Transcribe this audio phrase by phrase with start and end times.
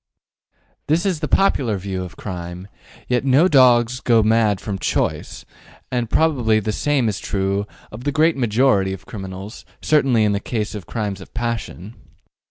[0.87, 2.67] This is the popular view of crime;
[3.07, 5.45] yet no dog goes mad from choice,
[5.91, 10.39] and probably the same is true of the great majority of criminals, certainly in the
[10.39, 11.93] case of crimes of passion.